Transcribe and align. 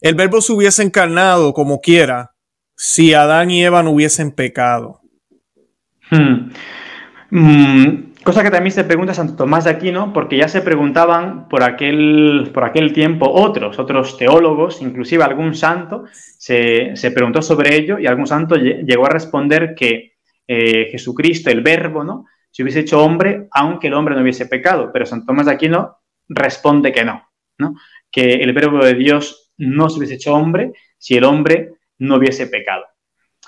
el 0.00 0.14
verbo 0.14 0.40
se 0.40 0.52
hubiese 0.52 0.82
encarnado 0.82 1.52
como 1.52 1.80
quiera 1.80 2.32
si 2.76 3.12
Adán 3.12 3.50
y 3.50 3.62
Eva 3.62 3.82
no 3.82 3.90
hubiesen 3.90 4.32
pecado. 4.32 5.00
Hmm. 6.10 6.50
Mm, 7.30 8.14
cosa 8.24 8.42
que 8.42 8.50
también 8.50 8.72
se 8.72 8.84
pregunta 8.84 9.14
Santo 9.14 9.36
Tomás 9.36 9.64
de 9.64 9.70
Aquino, 9.70 10.12
porque 10.12 10.36
ya 10.36 10.48
se 10.48 10.62
preguntaban 10.62 11.48
por 11.48 11.62
aquel, 11.62 12.50
por 12.52 12.64
aquel 12.64 12.92
tiempo 12.92 13.30
otros, 13.30 13.78
otros 13.78 14.16
teólogos, 14.16 14.82
inclusive 14.82 15.22
algún 15.22 15.54
santo, 15.54 16.04
se, 16.12 16.94
preguntó 17.14 17.42
sobre 17.42 17.76
ello 17.76 17.98
y 17.98 18.06
algún 18.06 18.26
santo 18.26 18.56
llegó 18.56 19.06
a 19.06 19.10
responder 19.10 19.74
que 19.76 20.14
eh, 20.48 20.88
Jesucristo, 20.90 21.50
el 21.50 21.60
verbo, 21.60 22.02
¿no? 22.02 22.24
Se 22.50 22.62
hubiese 22.62 22.80
hecho 22.80 23.00
hombre 23.00 23.46
aunque 23.52 23.86
el 23.86 23.94
hombre 23.94 24.16
no 24.16 24.22
hubiese 24.22 24.46
pecado, 24.46 24.90
pero 24.92 25.06
Santo 25.06 25.26
Tomás 25.26 25.46
de 25.46 25.52
Aquino 25.52 25.98
responde 26.28 26.92
que 26.92 27.04
no, 27.04 27.28
¿no? 27.58 27.74
Que 28.10 28.34
el 28.34 28.52
verbo 28.52 28.84
de 28.84 28.94
Dios 28.94 29.49
no 29.60 29.88
se 29.88 29.98
hubiese 29.98 30.14
hecho 30.14 30.34
hombre 30.34 30.72
si 30.98 31.16
el 31.16 31.24
hombre 31.24 31.74
no 31.98 32.16
hubiese 32.16 32.46
pecado. 32.46 32.84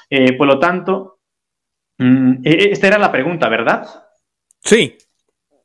Eh, 0.08 0.34
por 0.34 0.46
lo 0.46 0.58
tanto, 0.58 1.20
mm, 1.98 2.32
e, 2.44 2.50
e, 2.50 2.72
esta 2.72 2.88
era 2.88 2.98
la 2.98 3.10
pregunta, 3.10 3.48
¿verdad? 3.48 3.86
Sí. 4.60 4.96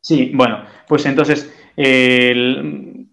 Sí, 0.01 0.31
bueno, 0.33 0.65
pues 0.87 1.05
entonces, 1.05 1.53
es 1.75 3.07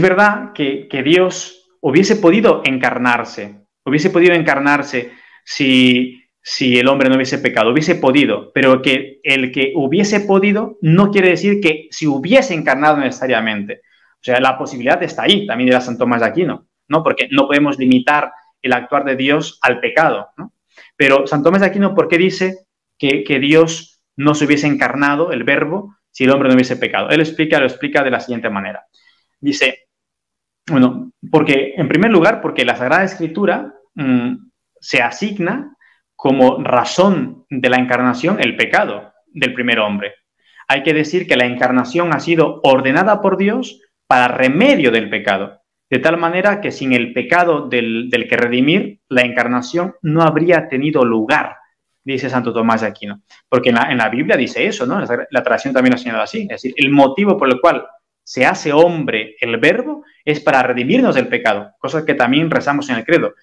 verdad 0.00 0.52
que, 0.52 0.88
Dios 1.02 1.70
hubiese 1.80 2.16
podido 2.16 2.62
encarnarse, 2.64 3.54
hubiese 3.84 4.10
podido 4.10 4.34
encarnarse 4.34 5.12
si, 5.44 6.24
si 6.42 6.78
el 6.78 6.88
hombre 6.88 7.08
no 7.08 7.16
hubiese 7.16 7.38
pecado, 7.38 7.72
hubiese 7.72 7.94
podido, 7.94 8.52
pero 8.52 8.82
que 8.82 9.20
el 9.22 9.50
que 9.50 9.72
hubiese 9.74 10.20
podido 10.20 10.76
no 10.82 11.10
quiere 11.10 11.30
decir 11.30 11.60
que 11.60 11.88
si 11.90 12.06
hubiese 12.06 12.54
encarnado 12.54 12.98
necesariamente. 12.98 13.80
O 14.20 14.22
sea, 14.22 14.40
la 14.40 14.58
posibilidad 14.58 15.02
está 15.02 15.22
ahí, 15.22 15.46
también 15.46 15.70
la 15.70 15.80
San 15.80 15.96
Tomás 15.96 16.20
de 16.20 16.26
Aquino, 16.28 16.66
¿no? 16.88 17.02
Porque 17.02 17.28
no 17.30 17.46
podemos 17.46 17.78
limitar 17.78 18.32
el 18.60 18.72
actuar 18.72 19.04
de 19.04 19.16
Dios 19.16 19.58
al 19.62 19.80
pecado, 19.80 20.28
¿no? 20.36 20.52
Pero 20.96 21.26
San 21.26 21.42
Tomás 21.42 21.62
de 21.62 21.68
Aquino, 21.68 21.94
¿por 21.94 22.08
qué 22.08 22.18
dice 22.18 22.66
que, 22.98 23.24
que 23.24 23.38
Dios 23.38 24.02
no 24.16 24.34
se 24.34 24.44
hubiese 24.44 24.66
encarnado 24.66 25.32
el 25.32 25.44
verbo 25.44 25.96
si 26.10 26.24
el 26.24 26.30
hombre 26.30 26.48
no 26.48 26.54
hubiese 26.54 26.76
pecado. 26.76 27.08
Él 27.08 27.20
explica, 27.20 27.58
lo 27.58 27.66
explica 27.66 28.02
de 28.02 28.10
la 28.10 28.20
siguiente 28.20 28.50
manera. 28.50 28.84
Dice, 29.40 29.88
bueno, 30.68 31.12
porque 31.30 31.74
en 31.76 31.88
primer 31.88 32.10
lugar, 32.10 32.40
porque 32.40 32.64
la 32.64 32.76
Sagrada 32.76 33.04
Escritura 33.04 33.74
mm, 33.94 34.34
se 34.78 35.02
asigna 35.02 35.76
como 36.14 36.62
razón 36.62 37.46
de 37.48 37.70
la 37.70 37.78
encarnación 37.78 38.40
el 38.40 38.56
pecado 38.56 39.12
del 39.28 39.54
primer 39.54 39.78
hombre. 39.78 40.14
Hay 40.68 40.82
que 40.82 40.92
decir 40.92 41.26
que 41.26 41.36
la 41.36 41.46
encarnación 41.46 42.12
ha 42.12 42.20
sido 42.20 42.60
ordenada 42.62 43.22
por 43.22 43.36
Dios 43.36 43.80
para 44.10 44.26
remedio 44.26 44.90
del 44.90 45.08
pecado, 45.08 45.60
de 45.88 46.00
tal 46.00 46.16
manera 46.16 46.60
que 46.60 46.72
sin 46.72 46.92
el 46.92 47.12
pecado 47.12 47.68
del, 47.68 48.10
que 48.28 48.36
redimir, 48.36 48.98
la 49.08 49.22
encarnación 49.22 49.94
no 50.02 50.22
habría 50.22 50.68
tenido 50.68 51.04
lugar 51.04 51.54
dice 52.02 52.28
Santo 52.28 52.52
Tomás 52.52 52.80
de 52.80 52.88
Aquino. 52.88 53.22
Porque 53.48 53.68
en 53.68 53.76
la, 53.98 54.08
Biblia 54.08 54.36
dice 54.36 54.66
eso, 54.66 54.84
¿no? 54.84 55.00
La, 55.30 55.42
tradición 55.44 55.72
también 55.72 55.92
lo 55.92 55.94
ha 55.94 55.98
señalado 55.98 56.24
así. 56.24 56.40
Es 56.42 56.60
decir, 56.60 56.74
el 56.76 56.90
motivo 56.90 57.38
por 57.38 57.48
el 57.48 57.60
cual 57.60 57.86
se 58.24 58.44
hace 58.44 58.72
hombre 58.72 59.36
el 59.40 59.58
verbo 59.58 60.02
es 60.24 60.40
para 60.40 60.64
redimirnos 60.64 61.14
del 61.14 61.28
pecado, 61.28 61.70
cosa 61.78 62.04
que 62.04 62.14
también 62.14 62.50
rezamos 62.50 62.90
en 62.90 62.96
el 62.96 63.04
credo, 63.04 63.34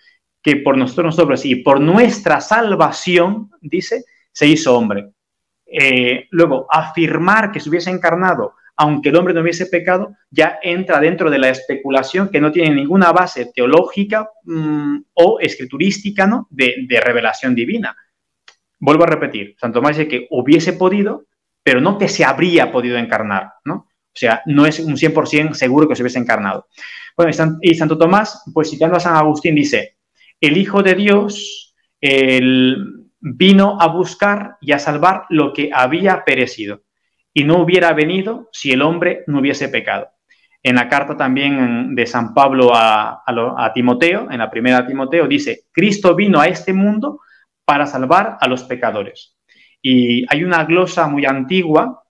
que 0.44 0.58
por 0.58 0.78
nosotros, 0.78 1.16
nosotros 1.16 1.46
y 1.46 1.56
por 1.56 1.80
nuestra 1.80 2.42
salvación, 2.42 3.52
dice, 3.62 4.04
se 4.34 4.48
hizo 4.48 4.78
hombre. 4.78 5.12
Eh, 5.66 6.28
luego, 6.32 6.68
afirmar 6.70 7.54
que 7.54 7.62
se 7.62 7.70
hubiese 7.70 7.90
encarnado, 7.90 8.56
aunque 8.78 9.10
el 9.10 9.16
hombre 9.16 9.34
no 9.34 9.42
hubiese 9.42 9.66
pecado, 9.66 10.16
ya 10.30 10.60
entra 10.62 11.00
dentro 11.00 11.30
de 11.30 11.40
la 11.40 11.50
especulación 11.50 12.30
que 12.30 12.40
no 12.40 12.52
tiene 12.52 12.74
ninguna 12.74 13.12
base 13.12 13.52
teológica 13.54 14.30
mm, 14.44 14.98
o 15.14 15.40
escriturística 15.40 16.26
¿no? 16.28 16.48
de 16.52 17.02
revelación 17.02 17.56
divina 17.56 17.96
Vuelvo 18.80 19.04
a 19.04 19.08
repetir, 19.08 19.56
Santo 19.60 19.80
Tomás 19.80 19.98
dice 19.98 20.08
que 20.08 20.28
hubiese 20.30 20.74
podido, 20.74 21.26
pero 21.64 21.82
no 21.82 21.98
que 21.98 22.08
se 22.08 22.24
habría 22.24 22.72
podido 22.72 22.98
encarnar, 22.98 23.54
¿no? 23.66 23.74
O 23.74 24.20
sea, 24.20 24.42
no 24.46 24.66
es 24.66 24.80
un 24.80 24.96
100% 24.96 25.54
seguro 25.54 25.88
que 25.88 25.96
se 25.96 26.04
hubiese 26.04 26.20
encarnado. 26.20 26.68
Bueno, 27.16 27.32
y 27.62 27.76
Santo 27.76 27.98
Tomás, 27.98 28.44
pues 28.54 28.70
citando 28.70 28.96
a 28.96 29.00
San 29.00 29.16
Agustín, 29.16 29.56
dice, 29.56 29.98
el 30.40 30.58
Hijo 30.58 30.84
de 30.84 30.96
Dios 30.96 31.76
vino 33.20 33.78
a 33.82 33.88
buscar 33.88 34.58
y 34.62 34.72
a 34.72 34.80
salvar 34.80 35.26
lo 35.30 35.54
que 35.54 35.72
había 35.74 36.24
perecido, 36.24 36.84
y 37.38 37.44
no 37.44 37.62
hubiera 37.62 37.94
venido 37.94 38.50
si 38.52 38.72
el 38.72 38.82
hombre 38.82 39.24
no 39.28 39.38
hubiese 39.42 39.70
pecado. 39.70 40.10
En 40.64 40.74
la 40.74 40.90
carta 40.90 41.16
también 41.16 41.94
de 41.94 42.08
San 42.08 42.34
Pablo 42.34 42.72
a, 42.74 43.72
Timoteo, 43.76 44.32
en 44.32 44.40
la 44.40 44.50
primera 44.50 44.88
Timoteo, 44.88 45.28
dice, 45.28 45.66
Cristo 45.72 46.16
vino 46.16 46.40
a 46.40 46.48
este 46.48 46.74
mundo 46.74 47.20
para 47.64 47.86
salvar 47.86 48.40
a 48.42 48.48
los 48.48 48.64
pecadores. 48.64 49.38
Y 49.84 50.26
hay 50.34 50.44
una 50.44 50.66
glosa 50.66 51.08
muy 51.08 51.28
antigua 51.28 52.02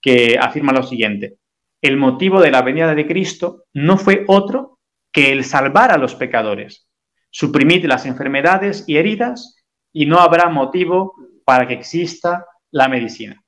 que 0.00 0.38
afirma 0.40 0.72
lo 0.72 0.84
siguiente. 0.84 1.38
El 1.82 1.96
motivo 1.96 2.40
de 2.40 2.52
la 2.52 2.62
venida 2.62 2.94
de 2.94 3.08
Cristo 3.08 3.64
no 3.74 3.98
fue 3.98 4.24
otro 4.28 4.78
que 5.10 5.32
el 5.32 5.42
salvar 5.42 5.90
a 5.90 5.98
los 5.98 6.14
pecadores, 6.14 6.86
suprimir 7.30 7.84
las 7.88 8.06
enfermedades 8.06 8.84
y 8.86 8.98
heridas 8.98 9.64
y 9.92 10.06
no 10.06 10.20
habrá 10.20 10.48
motivo 10.48 11.12
para 11.44 11.66
que 11.66 11.74
exista 11.74 12.46
la 12.70 12.86
medicina. 12.86 13.42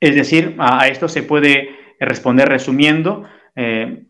Es 0.00 0.14
decir, 0.14 0.56
a 0.58 0.88
esto 0.88 1.08
se 1.08 1.22
puede 1.22 1.70
responder 1.98 2.48
resumiendo, 2.48 3.24
eh, 3.54 4.04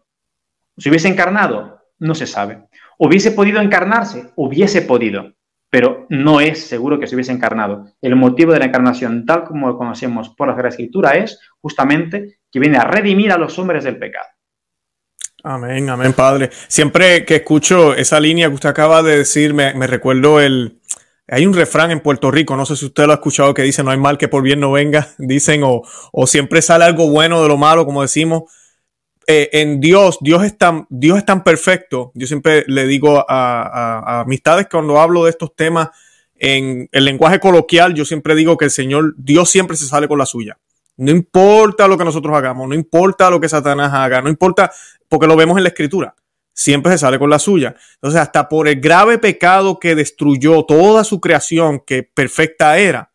si 0.77 0.89
hubiese 0.89 1.09
encarnado, 1.09 1.81
no 1.99 2.15
se 2.15 2.27
sabe. 2.27 2.65
¿Hubiese 2.99 3.31
podido 3.31 3.61
encarnarse? 3.61 4.31
Hubiese 4.37 4.83
podido 4.83 5.37
pero 5.71 6.07
no 6.09 6.41
es 6.41 6.67
seguro 6.67 6.99
que 6.99 7.07
se 7.07 7.15
hubiese 7.15 7.33
encarnado. 7.33 7.87
El 8.01 8.17
motivo 8.17 8.53
de 8.53 8.61
la 8.61 8.67
encarnación, 8.67 9.27
tal 9.27 9.45
como 9.45 9.69
lo 9.69 9.77
conocemos 9.77 10.31
por 10.31 10.49
la 10.49 10.55
Sagrada 10.55 10.71
Escritura, 10.71 11.11
es 11.17 11.39
justamente 11.61 12.39
que 12.51 12.61
viene 12.61 12.79
a 12.79 12.85
redimir 12.85 13.33
a 13.33 13.39
los 13.39 13.59
hombres 13.59 13.85
del 13.85 13.99
pecado. 13.99 14.27
Amén, 15.43 15.91
amén, 15.91 16.13
Padre. 16.13 16.51
Siempre 16.67 17.25
que 17.25 17.37
escucho 17.37 17.95
esa 17.95 18.19
línea 18.19 18.49
que 18.49 18.55
usted 18.55 18.69
acaba 18.69 19.03
de 19.03 19.19
decir, 19.19 19.55
me, 19.55 19.73
recuerdo 19.87 20.41
el... 20.41 20.81
Hay 21.29 21.45
un 21.47 21.55
refrán 21.55 21.91
en 21.91 22.01
Puerto 22.01 22.31
Rico, 22.31 22.57
no 22.57 22.67
sé 22.67 22.77
si 22.77 22.87
usted 22.87 23.07
lo 23.07 23.13
ha 23.13 23.17
escuchado, 23.17 23.53
que 23.53 23.63
dice, 23.63 23.83
no 23.83 23.91
hay 23.91 23.99
mal 23.99 24.17
que 24.17 24.29
por 24.29 24.43
bien 24.43 24.61
no 24.61 24.73
venga, 24.73 25.09
dicen, 25.19 25.63
o, 25.65 25.83
o 26.13 26.27
siempre 26.27 26.63
sale 26.63 26.85
algo 26.85 27.11
bueno 27.11 27.43
de 27.43 27.49
lo 27.49 27.57
malo, 27.57 27.85
como 27.85 28.03
decimos. 28.03 28.45
Eh, 29.29 29.51
en 29.61 29.81
Dios, 29.81 30.19
Dios 30.21 30.45
es, 30.45 30.57
tan, 30.57 30.87
Dios 30.89 31.19
es 31.19 31.25
tan 31.25 31.43
perfecto. 31.43 32.13
Yo 32.15 32.27
siempre 32.27 32.65
le 32.69 32.87
digo 32.87 33.25
a, 33.29 34.21
amistades 34.21 34.69
cuando 34.71 35.01
hablo 35.01 35.25
de 35.25 35.31
estos 35.31 35.55
temas 35.57 35.89
en 36.37 36.89
el 36.93 37.05
lenguaje 37.05 37.41
coloquial, 37.41 37.95
yo 37.95 38.05
siempre 38.05 38.35
digo 38.35 38.57
que 38.57 38.67
el 38.67 38.71
Señor, 38.71 39.15
Dios 39.17 39.51
siempre 39.51 39.77
se 39.77 39.87
sale 39.87 40.07
con 40.07 40.19
la 40.19 40.27
suya. 40.27 40.59
No 40.99 41.11
importa 41.11 41.89
lo 41.89 41.99
que 41.99 42.05
nosotros 42.05 42.37
hagamos, 42.37 42.69
no 42.69 42.75
importa 42.75 43.29
lo 43.31 43.41
que 43.41 43.49
Satanás 43.49 43.93
haga, 43.93 44.23
no 44.23 44.29
importa, 44.29 44.71
porque 45.09 45.27
lo 45.27 45.37
vemos 45.37 45.57
en 45.57 45.65
la 45.65 45.71
escritura, 45.71 46.15
siempre 46.57 46.93
se 46.93 46.99
sale 46.99 47.19
con 47.19 47.31
la 47.31 47.39
suya. 47.39 47.77
Entonces, 47.97 48.21
hasta 48.21 48.49
por 48.49 48.67
el 48.67 48.81
grave 48.81 49.19
pecado 49.19 49.79
que 49.79 49.95
destruyó 49.95 50.65
toda 50.65 51.05
su 51.05 51.21
creación, 51.21 51.83
que 51.87 52.03
perfecta 52.03 52.79
era, 52.79 53.13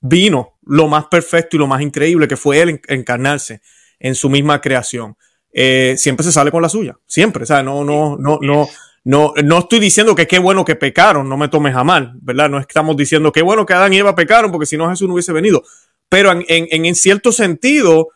vino 0.00 0.58
lo 0.62 0.86
más 0.86 1.06
perfecto 1.06 1.56
y 1.56 1.58
lo 1.58 1.66
más 1.66 1.82
increíble 1.82 2.28
que 2.28 2.36
fue 2.36 2.62
él 2.62 2.80
encarnarse 2.86 3.60
en 3.98 4.14
su 4.14 4.30
misma 4.30 4.60
creación. 4.60 5.16
Eh, 5.52 5.96
siempre 5.98 6.24
se 6.24 6.32
sale 6.32 6.52
con 6.52 6.62
la 6.62 6.68
suya, 6.68 6.96
siempre. 7.04 7.42
O 7.42 7.46
sea, 7.46 7.64
no, 7.64 7.84
no, 7.84 8.16
no, 8.16 8.38
no, 8.40 8.68
no, 9.04 9.34
no 9.42 9.58
estoy 9.58 9.80
diciendo 9.80 10.14
que 10.14 10.28
qué 10.28 10.38
bueno 10.38 10.64
que 10.64 10.76
pecaron, 10.76 11.28
no 11.28 11.36
me 11.36 11.48
tomes 11.48 11.74
a 11.74 11.82
mal, 11.82 12.12
¿verdad? 12.22 12.48
No 12.48 12.60
estamos 12.60 12.96
diciendo 12.96 13.32
qué 13.32 13.42
bueno 13.42 13.66
que 13.66 13.74
Adán 13.74 13.92
y 13.92 13.98
Eva 13.98 14.14
pecaron, 14.14 14.52
porque 14.52 14.66
si 14.66 14.76
no 14.76 14.88
Jesús 14.88 15.08
no 15.08 15.14
hubiese 15.14 15.32
venido. 15.32 15.64
Pero 16.08 16.30
en, 16.30 16.44
en, 16.46 16.84
en 16.84 16.94
cierto 16.94 17.32
sentido, 17.32 18.10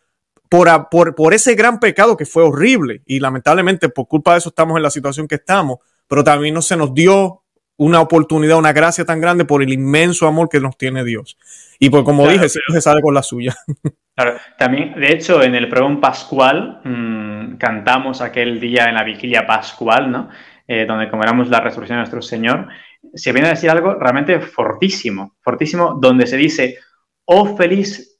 por, 0.48 0.88
por, 0.90 1.14
por, 1.14 1.34
ese 1.34 1.54
gran 1.54 1.80
pecado 1.80 2.16
que 2.16 2.26
fue 2.26 2.42
horrible, 2.42 3.02
y 3.06 3.20
lamentablemente 3.20 3.88
por 3.88 4.08
culpa 4.08 4.32
de 4.32 4.38
eso 4.38 4.50
estamos 4.50 4.76
en 4.76 4.82
la 4.82 4.90
situación 4.90 5.28
que 5.28 5.36
estamos, 5.36 5.78
pero 6.08 6.24
también 6.24 6.54
no 6.54 6.62
se 6.62 6.76
nos 6.76 6.94
dio 6.94 7.42
una 7.76 8.00
oportunidad, 8.00 8.58
una 8.58 8.72
gracia 8.72 9.04
tan 9.04 9.20
grande 9.20 9.44
por 9.44 9.62
el 9.62 9.72
inmenso 9.72 10.26
amor 10.26 10.48
que 10.48 10.60
nos 10.60 10.76
tiene 10.78 11.04
Dios. 11.04 11.36
Y 11.78 11.90
pues 11.90 12.04
como 12.04 12.26
dije, 12.28 12.48
siempre 12.48 12.74
se 12.74 12.80
sale 12.80 13.02
con 13.02 13.14
la 13.14 13.22
suya. 13.22 13.54
Claro, 14.18 14.38
también, 14.56 14.98
de 14.98 15.12
hecho, 15.12 15.42
en 15.42 15.54
el 15.54 15.68
pregón 15.68 16.00
pascual 16.00 16.80
mmm, 16.84 17.56
cantamos 17.58 18.22
aquel 18.22 18.58
día 18.58 18.88
en 18.88 18.94
la 18.94 19.04
vigilia 19.04 19.46
pascual, 19.46 20.10
¿no? 20.10 20.30
Eh, 20.66 20.86
donde 20.86 21.10
comemoramos 21.10 21.50
la 21.50 21.60
resurrección 21.60 21.98
de 21.98 22.00
nuestro 22.00 22.22
Señor, 22.22 22.66
se 23.12 23.32
viene 23.32 23.48
a 23.48 23.50
decir 23.50 23.68
algo 23.68 23.92
realmente 23.94 24.40
fortísimo, 24.40 25.36
fortísimo, 25.42 25.98
donde 26.00 26.26
se 26.26 26.38
dice, 26.38 26.78
oh 27.26 27.58
feliz 27.58 28.18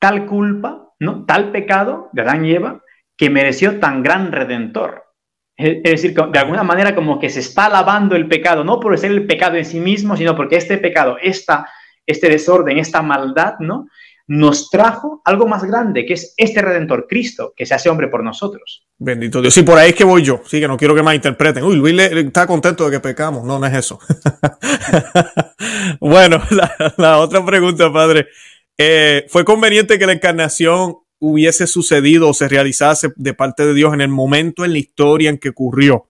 tal 0.00 0.26
culpa, 0.26 0.87
¿no? 0.98 1.24
Tal 1.24 1.50
pecado 1.52 2.08
de 2.12 2.22
Adán 2.22 2.44
y 2.44 2.56
que 3.16 3.30
mereció 3.30 3.80
tan 3.80 4.02
gran 4.02 4.32
redentor. 4.32 5.04
Es 5.56 5.82
decir, 5.82 6.14
de 6.14 6.38
alguna 6.38 6.62
manera 6.62 6.94
como 6.94 7.18
que 7.18 7.28
se 7.30 7.40
está 7.40 7.66
alabando 7.66 8.14
el 8.14 8.28
pecado, 8.28 8.62
no 8.62 8.78
por 8.78 8.96
ser 8.96 9.10
el 9.10 9.26
pecado 9.26 9.56
en 9.56 9.64
sí 9.64 9.80
mismo, 9.80 10.16
sino 10.16 10.36
porque 10.36 10.56
este 10.56 10.78
pecado, 10.78 11.16
esta, 11.20 11.68
este 12.06 12.28
desorden, 12.28 12.78
esta 12.78 13.02
maldad, 13.02 13.54
¿no? 13.58 13.86
nos 14.28 14.68
trajo 14.68 15.22
algo 15.24 15.48
más 15.48 15.64
grande, 15.64 16.04
que 16.04 16.12
es 16.12 16.34
este 16.36 16.60
Redentor, 16.60 17.06
Cristo, 17.08 17.54
que 17.56 17.64
se 17.64 17.74
hace 17.74 17.88
hombre 17.88 18.08
por 18.08 18.22
nosotros. 18.22 18.86
Bendito 18.98 19.40
Dios. 19.40 19.54
Sí, 19.54 19.62
por 19.62 19.78
ahí 19.78 19.90
es 19.90 19.94
que 19.94 20.04
voy 20.04 20.22
yo. 20.22 20.42
Sí, 20.44 20.60
que 20.60 20.68
no 20.68 20.76
quiero 20.76 20.94
que 20.94 21.02
me 21.02 21.14
interpreten. 21.14 21.64
Uy, 21.64 21.76
Luis 21.76 21.98
está 21.98 22.46
contento 22.46 22.84
de 22.84 22.96
que 22.96 23.00
pecamos. 23.00 23.44
No, 23.44 23.58
no 23.58 23.66
es 23.66 23.74
eso. 23.74 23.98
bueno, 26.00 26.42
la, 26.98 27.18
otra 27.18 27.44
pregunta, 27.44 27.90
padre. 27.90 28.28
Eh, 28.78 29.26
¿Fue 29.28 29.44
conveniente 29.44 29.98
que 29.98 30.06
la 30.06 30.12
encarnación 30.12 30.98
hubiese 31.18 31.66
sucedido 31.66 32.28
o 32.28 32.34
se 32.34 32.48
realizase 32.48 33.12
de 33.16 33.34
parte 33.34 33.66
de 33.66 33.74
Dios 33.74 33.92
en 33.92 34.00
el 34.00 34.08
momento 34.08 34.64
en 34.64 34.72
la 34.72 34.78
historia 34.78 35.30
en 35.30 35.38
que 35.38 35.48
ocurrió? 35.48 36.06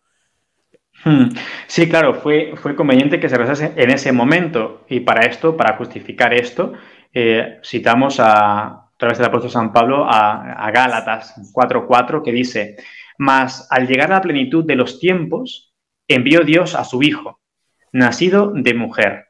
Hmm. 1.04 1.30
Sí, 1.66 1.88
claro, 1.88 2.14
fue, 2.14 2.52
fue 2.56 2.76
conveniente 2.76 3.18
que 3.18 3.28
se 3.28 3.36
realizase 3.36 3.72
en 3.74 3.90
ese 3.90 4.12
momento. 4.12 4.84
Y 4.88 5.00
para 5.00 5.26
esto, 5.26 5.56
para 5.56 5.76
justificar 5.76 6.34
esto, 6.34 6.74
eh, 7.14 7.58
citamos 7.64 8.18
a, 8.20 8.90
través 8.98 9.16
del 9.18 9.28
apóstol 9.28 9.50
San 9.50 9.72
Pablo 9.72 10.04
a, 10.06 10.70
Gálatas 10.72 11.34
4.4 11.54 12.22
que 12.22 12.32
dice, 12.32 12.76
mas 13.16 13.66
al 13.70 13.86
llegar 13.86 14.12
a 14.12 14.16
la 14.16 14.20
plenitud 14.20 14.64
de 14.64 14.76
los 14.76 14.98
tiempos, 14.98 15.72
envió 16.08 16.40
Dios 16.40 16.74
a 16.74 16.84
su 16.84 17.02
Hijo, 17.02 17.40
nacido 17.92 18.52
de 18.54 18.74
mujer. 18.74 19.27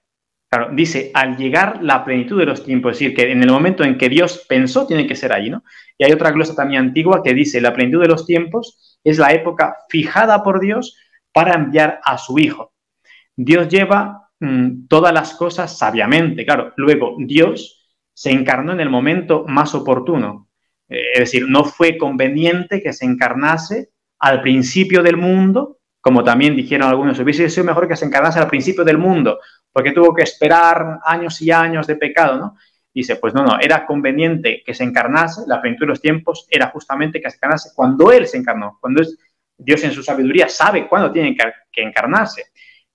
Claro, 0.50 0.70
dice, 0.72 1.10
al 1.12 1.36
llegar 1.36 1.80
la 1.82 2.04
plenitud 2.04 2.38
de 2.38 2.46
los 2.46 2.64
tiempos, 2.64 2.92
es 2.92 2.98
decir, 2.98 3.14
que 3.14 3.30
en 3.30 3.42
el 3.42 3.50
momento 3.50 3.84
en 3.84 3.98
que 3.98 4.08
Dios 4.08 4.46
pensó, 4.48 4.86
tiene 4.86 5.06
que 5.06 5.14
ser 5.14 5.32
allí, 5.32 5.50
¿no? 5.50 5.62
Y 5.98 6.04
hay 6.04 6.12
otra 6.12 6.30
glosa 6.30 6.54
también 6.54 6.80
antigua 6.84 7.22
que 7.22 7.34
dice, 7.34 7.60
la 7.60 7.74
plenitud 7.74 8.00
de 8.00 8.08
los 8.08 8.24
tiempos 8.24 8.98
es 9.04 9.18
la 9.18 9.32
época 9.32 9.76
fijada 9.90 10.42
por 10.42 10.60
Dios 10.60 10.96
para 11.32 11.54
enviar 11.54 12.00
a 12.02 12.16
su 12.16 12.38
Hijo. 12.38 12.72
Dios 13.36 13.68
lleva 13.68 14.30
mm, 14.40 14.86
todas 14.88 15.12
las 15.12 15.34
cosas 15.34 15.76
sabiamente, 15.76 16.46
claro. 16.46 16.72
Luego, 16.76 17.16
Dios 17.18 17.78
se 18.14 18.30
encarnó 18.30 18.72
en 18.72 18.80
el 18.80 18.88
momento 18.88 19.44
más 19.46 19.74
oportuno. 19.74 20.48
Eh, 20.88 21.12
es 21.12 21.20
decir, 21.20 21.46
no 21.46 21.64
fue 21.64 21.98
conveniente 21.98 22.82
que 22.82 22.94
se 22.94 23.04
encarnase 23.04 23.90
al 24.18 24.40
principio 24.40 25.02
del 25.02 25.18
mundo, 25.18 25.78
como 26.00 26.24
también 26.24 26.56
dijeron 26.56 26.88
algunos, 26.88 27.18
hubiese 27.18 27.50
sido 27.50 27.66
mejor 27.66 27.86
que 27.86 27.96
se 27.96 28.06
encarnase 28.06 28.38
al 28.40 28.48
principio 28.48 28.82
del 28.82 28.98
mundo, 28.98 29.38
porque 29.78 29.92
tuvo 29.92 30.12
que 30.12 30.24
esperar 30.24 30.98
años 31.04 31.40
y 31.40 31.52
años 31.52 31.86
de 31.86 31.94
pecado, 31.94 32.36
¿no? 32.36 32.56
Dice, 32.92 33.14
pues 33.14 33.32
no, 33.32 33.44
no, 33.44 33.60
era 33.60 33.86
conveniente 33.86 34.60
que 34.66 34.74
se 34.74 34.82
encarnase, 34.82 35.42
la 35.46 35.60
plenitud 35.60 35.84
de 35.84 35.90
los 35.90 36.00
tiempos 36.00 36.48
era 36.50 36.66
justamente 36.70 37.20
que 37.20 37.30
se 37.30 37.36
encarnase 37.36 37.70
cuando 37.76 38.10
Él 38.10 38.26
se 38.26 38.38
encarnó, 38.38 38.76
cuando 38.80 39.04
Dios 39.56 39.84
en 39.84 39.92
su 39.92 40.02
sabiduría 40.02 40.48
sabe 40.48 40.88
cuándo 40.88 41.12
tiene 41.12 41.36
que 41.70 41.80
encarnarse, 41.80 42.46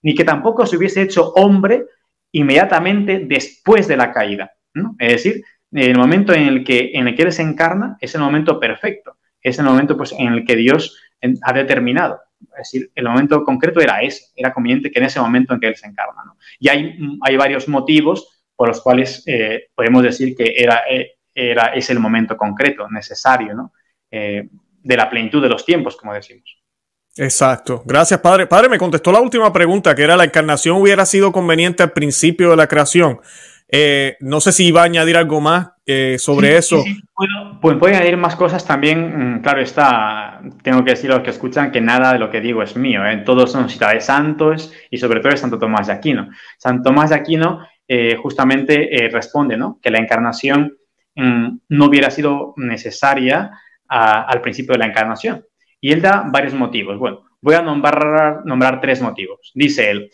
ni 0.01 0.13
que 0.13 0.25
tampoco 0.25 0.65
se 0.65 0.75
hubiese 0.75 1.03
hecho 1.03 1.31
hombre 1.35 1.85
inmediatamente 2.33 3.19
después 3.19 3.87
de 3.87 3.95
la 3.95 4.11
caída. 4.11 4.51
Es 4.99 5.13
decir, 5.13 5.41
el 5.71 5.97
momento 5.97 6.33
en 6.33 6.49
el, 6.49 6.65
que, 6.65 6.91
en 6.95 7.07
el 7.07 7.15
que 7.15 7.23
Él 7.23 7.31
se 7.31 7.43
encarna 7.43 7.95
es 8.01 8.13
el 8.13 8.19
momento 8.19 8.59
perfecto, 8.59 9.19
es 9.41 9.57
el 9.57 9.63
momento 9.63 9.95
pues, 9.95 10.11
en 10.11 10.33
el 10.33 10.43
que 10.43 10.57
Dios 10.57 11.01
ha 11.43 11.53
determinado. 11.53 12.19
Es 12.51 12.71
decir, 12.71 12.91
el 12.95 13.05
momento 13.05 13.43
concreto 13.43 13.79
era 13.79 14.01
ese, 14.01 14.25
era 14.35 14.53
conveniente 14.53 14.91
que 14.91 14.99
en 14.99 15.05
ese 15.05 15.19
momento 15.19 15.53
en 15.53 15.59
que 15.59 15.67
Él 15.67 15.75
se 15.75 15.87
encarna. 15.87 16.23
Y 16.59 16.69
hay, 16.69 16.97
hay 17.21 17.37
varios 17.37 17.67
motivos 17.67 18.43
por 18.55 18.67
los 18.67 18.81
cuales 18.81 19.23
eh, 19.25 19.67
podemos 19.75 20.03
decir 20.03 20.35
que 20.35 20.53
era, 20.57 20.83
eh, 20.89 21.13
era, 21.33 21.67
es 21.67 21.89
el 21.89 21.99
momento 21.99 22.37
concreto, 22.37 22.87
necesario, 22.89 23.53
¿no? 23.53 23.73
Eh, 24.11 24.47
de 24.83 24.97
la 24.97 25.09
plenitud 25.09 25.41
de 25.41 25.49
los 25.49 25.65
tiempos, 25.65 25.95
como 25.95 26.13
decimos. 26.13 26.61
Exacto. 27.15 27.83
Gracias, 27.85 28.19
padre. 28.19 28.47
Padre, 28.47 28.69
me 28.69 28.77
contestó 28.77 29.11
la 29.11 29.21
última 29.21 29.51
pregunta, 29.53 29.95
que 29.95 30.03
era 30.03 30.17
la 30.17 30.23
encarnación 30.23 30.77
hubiera 30.77 31.05
sido 31.05 31.31
conveniente 31.31 31.83
al 31.83 31.91
principio 31.91 32.49
de 32.49 32.57
la 32.57 32.67
creación. 32.67 33.19
Eh, 33.75 34.17
no 34.19 34.39
sé 34.39 34.51
si 34.51 34.67
iba 34.67 34.81
a 34.81 34.85
añadir 34.85 35.17
algo 35.17 35.41
más 35.41 35.71
eh, 35.87 36.17
sobre 36.19 36.57
eso. 36.57 36.83
Sí, 36.83 37.01
pues 37.59 37.75
puedo 37.77 37.95
añadir 37.95 38.17
más 38.17 38.35
cosas 38.35 38.63
también. 38.67 39.37
Mm, 39.37 39.41
claro, 39.41 39.61
está, 39.61 40.41
tengo 40.61 40.85
que 40.85 40.91
decir 40.91 41.11
a 41.11 41.15
los 41.15 41.23
que 41.23 41.31
escuchan 41.31 41.71
que 41.71 41.81
nada 41.81 42.13
de 42.13 42.19
lo 42.19 42.29
que 42.29 42.39
digo 42.39 42.61
es 42.61 42.75
mío. 42.75 43.03
¿eh? 43.03 43.23
Todos 43.25 43.51
son 43.51 43.67
citas 43.71 43.93
de 43.93 44.01
santos 44.01 44.71
y 44.91 44.99
sobre 44.99 45.21
todo 45.21 45.31
de 45.31 45.37
Santo 45.37 45.57
Tomás 45.57 45.87
de 45.87 45.93
Aquino. 45.93 46.29
Santo 46.59 46.83
Tomás 46.83 47.09
de 47.09 47.15
Aquino 47.15 47.65
justamente 48.21 49.09
responde 49.11 49.57
¿no? 49.57 49.79
que 49.81 49.91
la 49.91 49.99
encarnación 49.99 50.77
mm, 51.15 51.57
no 51.69 51.85
hubiera 51.85 52.11
sido 52.11 52.53
necesaria 52.57 53.51
al 53.87 54.41
principio 54.41 54.73
de 54.73 54.79
la 54.79 54.85
encarnación. 54.85 55.45
Y 55.81 55.91
él 55.91 56.01
da 56.01 56.23
varios 56.31 56.53
motivos. 56.53 56.99
Bueno, 56.99 57.23
voy 57.41 57.55
a 57.55 57.63
nombrar, 57.63 58.45
nombrar 58.45 58.79
tres 58.81 59.01
motivos. 59.01 59.51
Dice 59.55 59.89
él, 59.89 60.11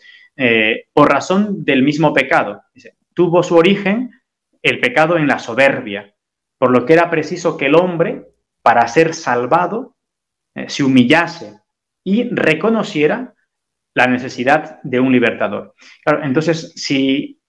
por 0.94 1.10
razón 1.10 1.62
del 1.62 1.82
mismo 1.82 2.12
pecado. 2.12 2.62
Dice, 2.74 2.94
tuvo 3.14 3.42
su 3.42 3.56
origen 3.56 4.10
el 4.62 4.80
pecado 4.80 5.16
en 5.16 5.26
la 5.26 5.38
soberbia, 5.38 6.14
por 6.58 6.70
lo 6.70 6.84
que 6.84 6.92
era 6.92 7.10
preciso 7.10 7.56
que 7.56 7.66
el 7.66 7.74
hombre, 7.74 8.26
para 8.62 8.86
ser 8.88 9.14
salvado, 9.14 9.96
eh, 10.54 10.68
se 10.68 10.82
humillase 10.82 11.60
y 12.04 12.28
reconociera 12.30 13.34
la 13.94 14.06
necesidad 14.06 14.80
de 14.82 15.00
un 15.00 15.12
libertador. 15.12 15.74
entonces, 16.22 16.72
si, 16.76 17.40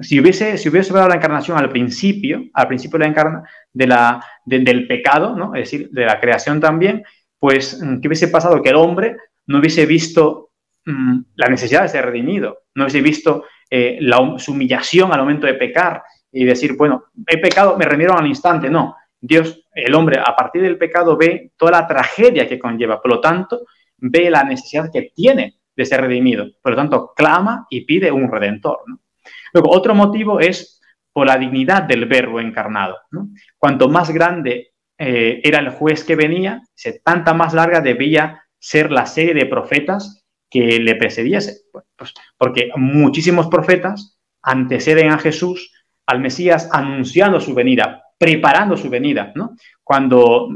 si, 0.00 0.20
hubiese, 0.20 0.58
si 0.58 0.68
hubiese 0.68 0.92
dado 0.92 1.08
la 1.08 1.16
encarnación 1.16 1.56
al 1.56 1.70
principio, 1.70 2.44
al 2.52 2.66
principio 2.66 2.98
de 2.98 3.04
la 3.04 3.10
encarna, 3.10 3.42
de 3.72 3.86
la, 3.86 4.24
del 4.44 4.86
pecado, 4.86 5.36
¿no? 5.36 5.54
es 5.54 5.70
decir, 5.70 5.90
de 5.90 6.04
la 6.04 6.20
creación 6.20 6.60
también, 6.60 7.04
pues, 7.38 7.80
¿qué 8.02 8.08
hubiese 8.08 8.28
pasado? 8.28 8.62
Que 8.62 8.70
el 8.70 8.76
hombre 8.76 9.16
no 9.46 9.58
hubiese 9.58 9.86
visto 9.86 10.50
mm, 10.84 11.20
la 11.36 11.48
necesidad 11.48 11.82
de 11.82 11.88
ser 11.88 12.06
redimido, 12.06 12.62
no 12.74 12.84
hubiese 12.84 13.00
visto 13.00 13.44
eh, 13.70 13.98
la, 14.00 14.20
humillación 14.20 15.12
al 15.12 15.20
momento 15.20 15.46
de 15.46 15.54
pecar 15.54 16.02
y 16.32 16.44
decir, 16.44 16.76
bueno, 16.76 17.04
he 17.26 17.38
pecado, 17.38 17.76
me 17.76 17.84
rendieron 17.84 18.18
al 18.18 18.26
instante. 18.26 18.70
No, 18.70 18.96
Dios, 19.20 19.64
el 19.72 19.94
hombre, 19.94 20.20
a 20.24 20.34
partir 20.36 20.62
del 20.62 20.78
pecado 20.78 21.16
ve 21.16 21.52
toda 21.56 21.72
la 21.72 21.86
tragedia 21.86 22.48
que 22.48 22.58
conlleva. 22.58 23.00
Por 23.00 23.12
lo 23.12 23.20
tanto, 23.20 23.62
ve 23.98 24.30
la 24.30 24.44
necesidad 24.44 24.90
que 24.92 25.12
tiene 25.14 25.58
de 25.74 25.84
ser 25.84 26.00
redimido. 26.00 26.46
Por 26.62 26.72
lo 26.72 26.76
tanto, 26.76 27.12
clama 27.14 27.66
y 27.70 27.84
pide 27.84 28.10
un 28.10 28.30
redentor. 28.30 28.80
Luego, 29.52 29.70
otro 29.70 29.94
motivo 29.94 30.40
es 30.40 30.80
por 31.12 31.26
la 31.26 31.36
dignidad 31.36 31.82
del 31.82 32.06
verbo 32.06 32.40
encarnado. 32.40 32.96
Cuanto 33.56 33.88
más 33.88 34.10
grande 34.10 34.72
eh, 34.96 35.40
era 35.42 35.58
el 35.58 35.70
juez 35.70 36.04
que 36.04 36.16
venía, 36.16 36.62
tanta 37.04 37.34
más 37.34 37.54
larga 37.54 37.80
debía 37.80 38.42
ser 38.58 38.90
la 38.90 39.06
serie 39.06 39.34
de 39.34 39.46
profetas 39.46 40.17
que 40.50 40.78
le 40.78 40.96
precediese. 40.96 41.62
Pues 41.96 42.14
porque 42.36 42.70
muchísimos 42.76 43.48
profetas 43.48 44.18
anteceden 44.42 45.10
a 45.10 45.18
Jesús, 45.18 45.72
al 46.06 46.20
Mesías, 46.20 46.68
anunciando 46.72 47.40
su 47.40 47.54
venida, 47.54 48.02
preparando 48.16 48.76
su 48.76 48.88
venida, 48.88 49.32
¿no? 49.34 49.56
Cuando, 49.82 50.48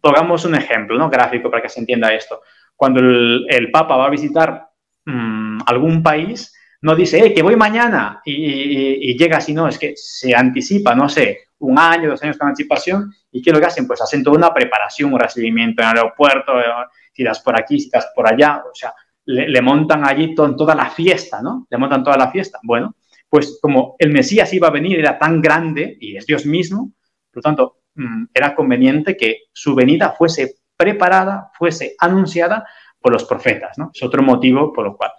pongamos 0.00 0.44
un 0.44 0.54
ejemplo, 0.54 0.96
¿no? 0.96 1.10
Gráfico 1.10 1.50
para 1.50 1.62
que 1.62 1.68
se 1.68 1.80
entienda 1.80 2.14
esto. 2.14 2.42
Cuando 2.76 3.00
el, 3.00 3.70
Papa 3.72 3.96
va 3.96 4.06
a 4.06 4.10
visitar 4.10 4.68
mm, 5.04 5.60
algún 5.66 6.02
país, 6.02 6.54
no 6.80 6.94
dice, 6.94 7.18
eh, 7.18 7.34
que 7.34 7.42
voy 7.42 7.56
mañana 7.56 8.22
y, 8.24 9.16
llega 9.18 9.38
así, 9.38 9.52
no, 9.52 9.66
es 9.66 9.78
que 9.78 9.94
se 9.96 10.34
anticipa, 10.34 10.94
no 10.94 11.08
sé, 11.08 11.38
un 11.58 11.76
año, 11.76 12.10
dos 12.10 12.22
años 12.22 12.38
con 12.38 12.48
anticipación, 12.48 13.12
y 13.32 13.42
¿qué 13.42 13.50
es 13.50 13.54
lo 13.54 13.60
que 13.60 13.66
hacen? 13.66 13.86
Pues 13.86 14.00
hacen 14.00 14.22
toda 14.22 14.38
una 14.38 14.54
preparación, 14.54 15.12
un 15.12 15.18
recibimiento 15.18 15.82
en 15.82 15.88
el 15.88 15.96
aeropuerto, 15.96 16.60
eh, 16.60 16.64
si 17.12 17.22
estás 17.22 17.40
por 17.40 17.58
aquí, 17.58 17.76
estás 17.76 18.12
por 18.14 18.32
allá, 18.32 18.62
o 18.64 18.74
sea, 18.74 18.94
le, 19.28 19.60
montan 19.60 20.06
allí 20.06 20.34
toda 20.34 20.74
la 20.74 20.88
fiesta, 20.88 21.42
¿no? 21.42 21.66
Le 21.68 21.76
montan 21.76 22.02
toda 22.02 22.16
la 22.16 22.30
fiesta. 22.30 22.58
Bueno, 22.62 22.96
pues 23.28 23.58
como 23.60 23.94
el 23.98 24.10
Mesías 24.10 24.52
iba 24.54 24.68
a 24.68 24.72
venir, 24.72 24.98
era 24.98 25.18
tan 25.18 25.42
grande 25.42 25.98
y 26.00 26.16
es 26.16 26.24
Dios 26.26 26.46
mismo, 26.46 26.92
por 27.30 27.36
lo 27.36 27.42
tanto, 27.42 27.76
mm, 27.94 28.24
era 28.32 28.54
conveniente 28.54 29.16
que 29.16 29.42
su 29.52 29.74
venida 29.74 30.12
fuese 30.12 30.54
preparada, 30.76 31.50
fuese 31.58 31.94
anunciada 31.98 32.66
por 33.00 33.12
los 33.12 33.24
profetas, 33.24 33.76
¿no? 33.76 33.90
Es 33.92 34.02
otro 34.02 34.22
motivo 34.22 34.72
por 34.72 34.86
lo 34.86 34.96
cual. 34.96 35.10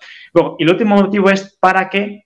Y 0.58 0.64
el 0.64 0.70
último 0.70 0.96
motivo 0.96 1.30
es 1.30 1.56
para 1.60 1.88
que 1.90 2.24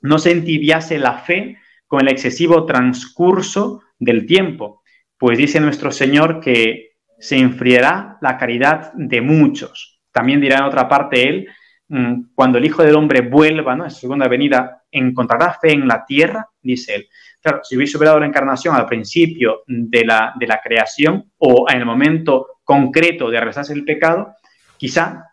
no 0.00 0.18
se 0.18 0.32
entibiase 0.32 0.98
la 0.98 1.18
fe 1.18 1.58
con 1.86 2.00
el 2.00 2.08
excesivo 2.08 2.66
transcurso 2.66 3.82
del 3.98 4.26
tiempo, 4.26 4.82
pues 5.16 5.38
dice 5.38 5.60
nuestro 5.60 5.92
Señor 5.92 6.40
que 6.40 6.96
se 7.20 7.38
enfriará 7.38 8.18
la 8.20 8.36
caridad 8.36 8.92
de 8.94 9.20
muchos. 9.20 9.93
También 10.14 10.40
dirá 10.40 10.58
en 10.58 10.64
otra 10.64 10.88
parte 10.88 11.28
él, 11.28 11.48
mm, 11.88 12.26
cuando 12.36 12.58
el 12.58 12.64
Hijo 12.64 12.84
del 12.84 12.94
Hombre 12.94 13.20
vuelva, 13.20 13.74
¿no? 13.74 13.82
en 13.84 13.90
su 13.90 13.98
segunda 13.98 14.28
venida, 14.28 14.84
¿encontrará 14.92 15.58
fe 15.60 15.72
en 15.72 15.88
la 15.88 16.04
tierra? 16.06 16.48
Dice 16.62 16.94
él. 16.94 17.08
Claro, 17.42 17.60
si 17.64 17.76
hubiese 17.76 17.94
superado 17.94 18.20
la 18.20 18.26
encarnación 18.26 18.76
al 18.76 18.86
principio 18.86 19.64
de 19.66 20.04
la, 20.04 20.32
de 20.38 20.46
la 20.46 20.60
creación 20.62 21.32
o 21.38 21.66
en 21.68 21.78
el 21.78 21.84
momento 21.84 22.60
concreto 22.62 23.28
de 23.28 23.38
realizarse 23.38 23.72
el 23.72 23.84
pecado, 23.84 24.34
quizá 24.76 25.24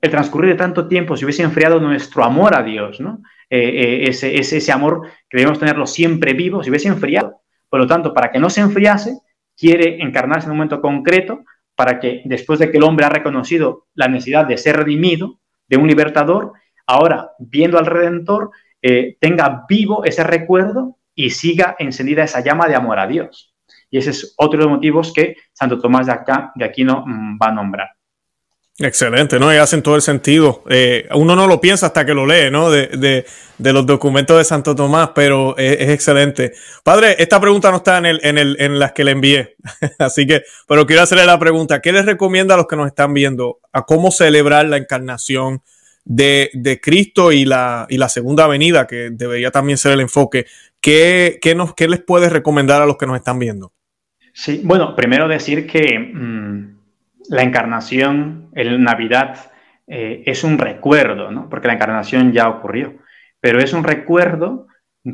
el 0.00 0.10
transcurrir 0.10 0.52
de 0.52 0.56
tanto 0.56 0.86
tiempo 0.86 1.16
se 1.16 1.24
hubiese 1.24 1.42
enfriado 1.42 1.80
nuestro 1.80 2.24
amor 2.24 2.56
a 2.56 2.62
Dios, 2.62 3.00
¿no? 3.00 3.20
Eh, 3.50 3.58
eh, 3.58 4.08
ese, 4.08 4.38
ese, 4.38 4.72
amor 4.72 5.08
que 5.28 5.38
debemos 5.38 5.58
tenerlo 5.58 5.84
siempre 5.84 6.32
vivo, 6.32 6.62
se 6.62 6.70
hubiese 6.70 6.86
enfriado. 6.86 7.42
Por 7.68 7.80
lo 7.80 7.88
tanto, 7.88 8.14
para 8.14 8.30
que 8.30 8.38
no 8.38 8.48
se 8.48 8.60
enfriase, 8.60 9.18
quiere 9.56 10.00
encarnarse 10.00 10.46
en 10.46 10.52
un 10.52 10.58
momento 10.58 10.80
concreto 10.80 11.44
para 11.80 11.98
que 11.98 12.20
después 12.26 12.58
de 12.58 12.70
que 12.70 12.76
el 12.76 12.82
hombre 12.82 13.06
ha 13.06 13.08
reconocido 13.08 13.86
la 13.94 14.06
necesidad 14.06 14.44
de 14.44 14.58
ser 14.58 14.76
redimido, 14.76 15.40
de 15.66 15.78
un 15.78 15.88
libertador, 15.88 16.52
ahora 16.86 17.30
viendo 17.38 17.78
al 17.78 17.86
Redentor, 17.86 18.50
eh, 18.82 19.16
tenga 19.18 19.64
vivo 19.66 20.04
ese 20.04 20.22
recuerdo 20.22 20.98
y 21.14 21.30
siga 21.30 21.76
encendida 21.78 22.22
esa 22.22 22.40
llama 22.40 22.68
de 22.68 22.74
amor 22.74 22.98
a 22.98 23.06
Dios. 23.06 23.54
Y 23.88 23.96
ese 23.96 24.10
es 24.10 24.34
otro 24.36 24.58
de 24.58 24.64
los 24.66 24.74
motivos 24.74 25.10
que 25.14 25.36
Santo 25.54 25.78
Tomás 25.78 26.04
de, 26.04 26.12
acá, 26.12 26.52
de 26.54 26.66
Aquino 26.66 27.02
va 27.42 27.46
a 27.46 27.52
nombrar. 27.52 27.88
Excelente, 28.82 29.38
¿no? 29.38 29.52
Y 29.52 29.58
hacen 29.58 29.82
todo 29.82 29.94
el 29.94 30.00
sentido. 30.00 30.64
Eh, 30.70 31.06
uno 31.14 31.36
no 31.36 31.46
lo 31.46 31.60
piensa 31.60 31.86
hasta 31.86 32.06
que 32.06 32.14
lo 32.14 32.26
lee, 32.26 32.50
¿no? 32.50 32.70
De, 32.70 33.26
los 33.58 33.84
documentos 33.84 34.38
de 34.38 34.44
Santo 34.44 34.74
Tomás, 34.74 35.10
pero 35.14 35.54
es, 35.58 35.90
excelente. 35.90 36.54
Padre, 36.82 37.14
esta 37.18 37.38
pregunta 37.38 37.70
no 37.70 37.76
está 37.76 37.98
en, 37.98 38.06
el, 38.06 38.20
en, 38.22 38.38
el, 38.38 38.56
en 38.58 38.78
las 38.78 38.92
que 38.92 39.04
le 39.04 39.10
envié, 39.10 39.56
así 39.98 40.26
que, 40.26 40.44
pero 40.66 40.86
quiero 40.86 41.02
hacerle 41.02 41.26
la 41.26 41.38
pregunta. 41.38 41.82
¿Qué 41.82 41.92
les 41.92 42.06
recomienda 42.06 42.54
a 42.54 42.56
los 42.56 42.66
que 42.66 42.76
nos 42.76 42.86
están 42.86 43.12
viendo 43.12 43.58
a 43.70 43.84
cómo 43.84 44.10
celebrar 44.10 44.64
la 44.64 44.78
encarnación 44.78 45.60
de, 46.06 46.48
de 46.54 46.80
Cristo 46.80 47.32
y 47.32 47.44
la, 47.44 47.86
y 47.90 47.98
la 47.98 48.08
segunda 48.08 48.46
venida, 48.46 48.86
que 48.86 49.10
debería 49.12 49.50
también 49.50 49.76
ser 49.76 49.92
el 49.92 50.00
enfoque? 50.00 50.46
¿Qué, 50.80 51.38
qué, 51.42 51.54
nos, 51.54 51.74
qué 51.74 51.86
les 51.86 52.00
puede 52.00 52.30
recomendar 52.30 52.80
a 52.80 52.86
los 52.86 52.96
que 52.96 53.06
nos 53.06 53.16
están 53.16 53.38
viendo? 53.38 53.74
Sí, 54.32 54.62
bueno, 54.64 54.96
primero 54.96 55.28
decir 55.28 55.66
que... 55.66 55.98
Mm, 55.98 56.79
la 57.28 57.42
encarnación, 57.42 58.50
el 58.54 58.82
Navidad, 58.82 59.52
eh, 59.86 60.22
es 60.26 60.44
un 60.44 60.58
recuerdo, 60.58 61.30
¿no? 61.30 61.48
Porque 61.48 61.68
la 61.68 61.74
encarnación 61.74 62.32
ya 62.32 62.48
ocurrió, 62.48 62.94
pero 63.40 63.60
es 63.60 63.72
un 63.72 63.84
recuerdo 63.84 64.66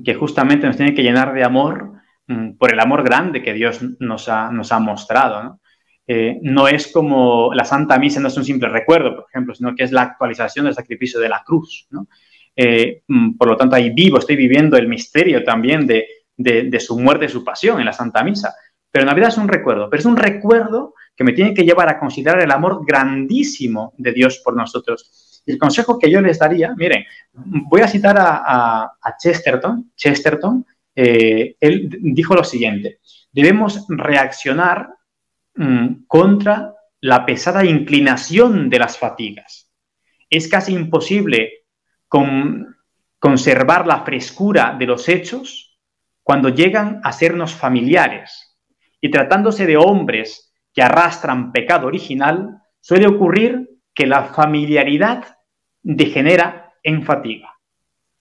que 0.04 0.14
justamente 0.14 0.66
nos 0.66 0.76
tiene 0.76 0.94
que 0.94 1.02
llenar 1.02 1.32
de 1.32 1.44
amor 1.44 1.92
mm, 2.26 2.52
por 2.58 2.72
el 2.72 2.80
amor 2.80 3.02
grande 3.02 3.42
que 3.42 3.54
Dios 3.54 3.80
nos 4.00 4.28
ha, 4.28 4.50
nos 4.50 4.72
ha 4.72 4.78
mostrado, 4.78 5.42
¿no? 5.42 5.60
Eh, 6.08 6.38
no 6.42 6.68
es 6.68 6.92
como 6.92 7.52
la 7.52 7.64
Santa 7.64 7.98
Misa, 7.98 8.20
no 8.20 8.28
es 8.28 8.36
un 8.36 8.44
simple 8.44 8.68
recuerdo, 8.68 9.16
por 9.16 9.26
ejemplo, 9.28 9.54
sino 9.54 9.74
que 9.74 9.82
es 9.82 9.90
la 9.90 10.02
actualización 10.02 10.66
del 10.66 10.74
sacrificio 10.74 11.18
de 11.18 11.28
la 11.28 11.42
cruz. 11.44 11.88
¿no? 11.90 12.06
Eh, 12.54 13.02
mm, 13.08 13.36
por 13.36 13.48
lo 13.48 13.56
tanto, 13.56 13.74
ahí 13.74 13.90
vivo, 13.90 14.18
estoy 14.18 14.36
viviendo 14.36 14.76
el 14.76 14.88
misterio 14.88 15.42
también 15.42 15.86
de, 15.86 16.06
de, 16.36 16.80
su 16.80 16.98
muerte 16.98 17.28
su 17.28 17.44
pasión 17.44 17.80
en 17.80 17.86
la 17.86 17.92
Santa 17.92 18.22
Misa. 18.22 18.54
Pero 18.90 19.04
Navidad 19.04 19.28
es 19.28 19.38
un 19.38 19.48
recuerdo, 19.48 19.90
pero 19.90 20.00
es 20.00 20.06
un 20.06 20.16
recuerdo 20.16 20.94
que 21.16 21.24
me 21.24 21.32
tiene 21.32 21.54
que 21.54 21.64
llevar 21.64 21.88
a 21.88 21.98
considerar 21.98 22.40
el 22.42 22.50
amor 22.50 22.84
grandísimo 22.86 23.94
de 23.96 24.12
Dios 24.12 24.40
por 24.44 24.54
nosotros. 24.54 25.42
El 25.46 25.58
consejo 25.58 25.98
que 25.98 26.10
yo 26.10 26.20
les 26.20 26.38
daría, 26.38 26.74
miren, 26.76 27.04
voy 27.32 27.80
a 27.80 27.88
citar 27.88 28.16
a, 28.18 28.92
Chesterton. 29.18 29.92
Chesterton, 29.96 30.66
eh, 30.94 31.56
él 31.58 31.88
dijo 32.00 32.34
lo 32.34 32.44
siguiente, 32.44 33.00
debemos 33.32 33.86
reaccionar 33.88 34.88
mm, 35.54 36.04
contra 36.06 36.74
la 37.00 37.24
pesada 37.24 37.64
inclinación 37.64 38.68
de 38.68 38.78
las 38.78 38.98
fatigas. 38.98 39.70
Es 40.28 40.48
casi 40.48 40.74
imposible 40.74 41.64
conservar 43.18 43.86
la 43.86 44.04
frescura 44.04 44.74
de 44.78 44.86
los 44.86 45.08
hechos 45.08 45.78
cuando 46.22 46.48
llegan 46.48 47.00
a 47.04 47.12
sernos 47.12 47.54
familiares. 47.54 48.58
Y 49.00 49.10
tratándose 49.10 49.66
de 49.66 49.76
hombres 49.76 50.45
que 50.76 50.82
arrastran 50.82 51.52
pecado 51.52 51.86
original, 51.86 52.60
suele 52.80 53.06
ocurrir 53.06 53.70
que 53.94 54.06
la 54.06 54.24
familiaridad 54.24 55.24
degenera 55.82 56.74
en 56.82 57.02
fatiga. 57.02 57.54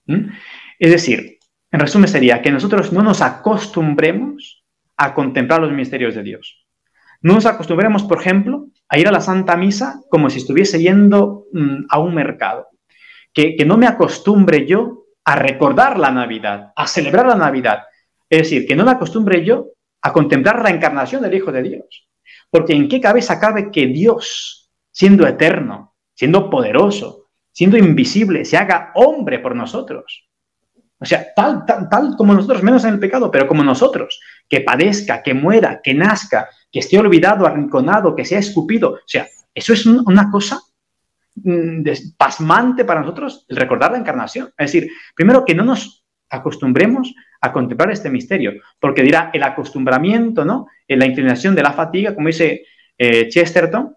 ¿Mm? 0.06 0.30
Es 0.78 0.90
decir, 0.90 1.38
en 1.70 1.80
resumen 1.80 2.08
sería 2.08 2.40
que 2.40 2.50
nosotros 2.50 2.94
no 2.94 3.02
nos 3.02 3.20
acostumbremos 3.20 4.64
a 4.96 5.12
contemplar 5.12 5.60
los 5.60 5.72
misterios 5.72 6.14
de 6.14 6.22
Dios. 6.22 6.66
No 7.20 7.34
nos 7.34 7.44
acostumbremos, 7.44 8.04
por 8.04 8.20
ejemplo, 8.20 8.68
a 8.88 8.98
ir 8.98 9.06
a 9.06 9.12
la 9.12 9.20
Santa 9.20 9.56
Misa 9.56 10.00
como 10.08 10.30
si 10.30 10.38
estuviese 10.38 10.80
yendo 10.80 11.44
mm, 11.52 11.84
a 11.90 11.98
un 11.98 12.14
mercado. 12.14 12.68
Que, 13.34 13.54
que 13.54 13.66
no 13.66 13.76
me 13.76 13.86
acostumbre 13.86 14.66
yo 14.66 15.04
a 15.26 15.36
recordar 15.36 15.98
la 15.98 16.10
Navidad, 16.10 16.72
a 16.74 16.86
celebrar 16.86 17.26
la 17.26 17.34
Navidad. 17.34 17.82
Es 18.30 18.38
decir, 18.38 18.66
que 18.66 18.76
no 18.76 18.86
me 18.86 18.92
acostumbre 18.92 19.44
yo 19.44 19.72
a 20.00 20.12
contemplar 20.14 20.62
la 20.62 20.70
encarnación 20.70 21.20
del 21.20 21.34
Hijo 21.34 21.52
de 21.52 21.62
Dios. 21.62 22.05
Porque 22.56 22.72
¿en 22.72 22.88
qué 22.88 23.02
cabeza 23.02 23.38
cabe 23.38 23.70
que 23.70 23.86
Dios, 23.86 24.70
siendo 24.90 25.26
eterno, 25.26 25.94
siendo 26.14 26.48
poderoso, 26.48 27.26
siendo 27.52 27.76
invisible, 27.76 28.46
se 28.46 28.56
haga 28.56 28.92
hombre 28.94 29.40
por 29.40 29.54
nosotros? 29.54 30.26
O 30.98 31.04
sea, 31.04 31.34
tal, 31.36 31.66
tal, 31.66 31.86
tal 31.90 32.16
como 32.16 32.32
nosotros, 32.32 32.62
menos 32.62 32.82
en 32.84 32.94
el 32.94 32.98
pecado, 32.98 33.30
pero 33.30 33.46
como 33.46 33.62
nosotros, 33.62 34.18
que 34.48 34.62
padezca, 34.62 35.22
que 35.22 35.34
muera, 35.34 35.82
que 35.84 35.92
nazca, 35.92 36.48
que 36.72 36.78
esté 36.78 36.98
olvidado, 36.98 37.44
arrinconado, 37.44 38.16
que 38.16 38.24
sea 38.24 38.38
escupido. 38.38 38.92
O 38.92 38.98
sea, 39.04 39.28
eso 39.54 39.74
es 39.74 39.84
una 39.84 40.30
cosa 40.30 40.58
mm, 41.34 41.82
pasmante 42.16 42.86
para 42.86 43.00
nosotros, 43.00 43.44
el 43.48 43.58
recordar 43.58 43.92
la 43.92 43.98
encarnación. 43.98 44.46
Es 44.56 44.72
decir, 44.72 44.90
primero 45.14 45.44
que 45.44 45.54
no 45.54 45.62
nos 45.62 46.06
acostumbremos 46.30 47.14
a 47.40 47.52
contemplar 47.52 47.90
este 47.90 48.10
misterio, 48.10 48.52
porque 48.80 49.02
dirá 49.02 49.30
el 49.32 49.42
acostumbramiento, 49.42 50.44
¿no? 50.44 50.66
En 50.88 50.98
la 50.98 51.06
inclinación 51.06 51.54
de 51.54 51.62
la 51.62 51.72
fatiga, 51.72 52.14
como 52.14 52.28
dice 52.28 52.64
eh, 52.98 53.28
Chesterton, 53.28 53.94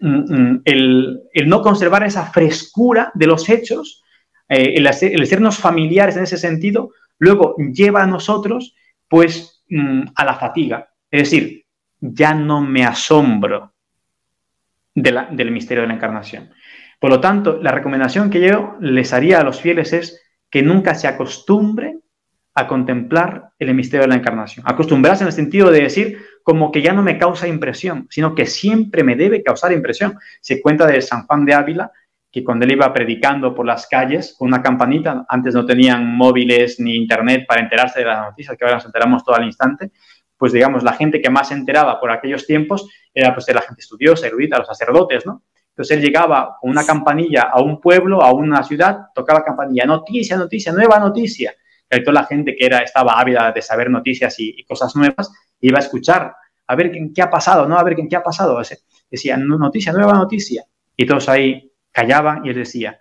mm, 0.00 0.34
mm, 0.34 0.62
el, 0.64 1.20
no 1.46 1.62
conservar 1.62 2.04
esa 2.04 2.26
frescura 2.26 3.10
de 3.14 3.26
los 3.26 3.48
hechos, 3.48 4.02
eh, 4.48 4.74
el, 4.76 4.86
el, 4.86 5.26
sernos 5.26 5.58
familiares 5.58 6.16
en 6.16 6.24
ese 6.24 6.38
sentido, 6.38 6.92
luego 7.18 7.56
lleva 7.56 8.02
a 8.02 8.06
nosotros, 8.06 8.74
pues, 9.08 9.62
mm, 9.68 10.02
a 10.14 10.24
la 10.24 10.34
fatiga. 10.34 10.88
Es 11.10 11.30
decir, 11.30 11.64
ya 12.00 12.34
no 12.34 12.60
me 12.60 12.84
asombro 12.84 13.72
del 14.94 15.50
misterio 15.50 15.82
de 15.82 15.88
la 15.88 15.94
encarnación. 15.94 16.50
Por 16.98 17.10
lo 17.10 17.20
tanto, 17.20 17.60
la 17.60 17.72
recomendación 17.72 18.30
que 18.30 18.40
yo 18.40 18.76
les 18.80 19.12
haría 19.12 19.40
a 19.40 19.44
los 19.44 19.60
fieles 19.60 19.92
es 19.92 20.22
que 20.50 20.62
nunca 20.62 20.94
se 20.94 21.06
acostumbren 21.06 22.02
a 22.56 22.66
contemplar 22.66 23.50
el 23.58 23.74
misterio 23.74 24.02
de 24.02 24.08
la 24.08 24.14
encarnación. 24.14 24.64
Acostumbrarse 24.66 25.22
en 25.22 25.28
el 25.28 25.34
sentido 25.34 25.70
de 25.70 25.82
decir 25.82 26.18
como 26.42 26.72
que 26.72 26.80
ya 26.80 26.94
no 26.94 27.02
me 27.02 27.18
causa 27.18 27.46
impresión, 27.46 28.06
sino 28.10 28.34
que 28.34 28.46
siempre 28.46 29.04
me 29.04 29.14
debe 29.14 29.42
causar 29.42 29.72
impresión. 29.72 30.18
Se 30.40 30.62
cuenta 30.62 30.86
de 30.86 31.02
San 31.02 31.26
Juan 31.26 31.44
de 31.44 31.52
Ávila 31.52 31.92
que 32.32 32.42
cuando 32.42 32.64
él 32.64 32.72
iba 32.72 32.92
predicando 32.94 33.54
por 33.54 33.66
las 33.66 33.86
calles 33.86 34.34
con 34.38 34.48
una 34.48 34.62
campanita, 34.62 35.26
antes 35.28 35.54
no 35.54 35.66
tenían 35.66 36.16
móviles 36.16 36.80
ni 36.80 36.96
internet 36.96 37.44
para 37.46 37.60
enterarse 37.60 38.00
de 38.00 38.06
las 38.06 38.26
noticias, 38.26 38.56
que 38.56 38.64
ahora 38.64 38.76
nos 38.76 38.86
enteramos 38.86 39.22
todo 39.22 39.36
al 39.36 39.44
instante, 39.44 39.90
pues 40.38 40.52
digamos, 40.52 40.82
la 40.82 40.94
gente 40.94 41.20
que 41.20 41.28
más 41.28 41.48
se 41.48 41.54
enteraba 41.54 42.00
por 42.00 42.10
aquellos 42.10 42.46
tiempos 42.46 42.88
era 43.12 43.34
pues 43.34 43.46
la 43.54 43.60
gente 43.60 43.82
estudiosa, 43.82 44.26
erudita, 44.26 44.58
los 44.58 44.66
sacerdotes, 44.66 45.26
¿no? 45.26 45.42
Entonces 45.68 45.98
él 45.98 46.02
llegaba 46.02 46.56
con 46.58 46.70
una 46.70 46.86
campanilla 46.86 47.50
a 47.52 47.60
un 47.60 47.82
pueblo, 47.82 48.22
a 48.22 48.32
una 48.32 48.62
ciudad, 48.62 49.08
tocaba 49.14 49.44
campanilla, 49.44 49.84
noticia, 49.84 50.38
noticia, 50.38 50.72
nueva 50.72 50.98
noticia 50.98 51.54
toda 51.88 52.12
la 52.12 52.24
gente 52.24 52.54
que 52.56 52.66
era, 52.66 52.78
estaba 52.78 53.18
ávida 53.18 53.52
de 53.52 53.62
saber 53.62 53.90
noticias 53.90 54.34
y, 54.38 54.64
cosas 54.64 54.94
nuevas, 54.96 55.32
iba 55.60 55.78
a 55.78 55.82
escuchar, 55.82 56.34
a 56.66 56.74
ver 56.74 56.92
qué, 57.14 57.22
ha 57.22 57.30
pasado, 57.30 57.68
¿no? 57.68 57.78
A 57.78 57.84
ver 57.84 57.96
qué, 57.96 58.16
ha 58.16 58.22
pasado. 58.22 58.60
Decía, 59.10 59.36
noticia, 59.36 59.92
nueva 59.92 60.14
noticia. 60.14 60.64
Y 60.96 61.06
todos 61.06 61.28
ahí 61.28 61.72
callaban 61.92 62.44
y 62.44 62.50
él 62.50 62.56
decía, 62.56 62.98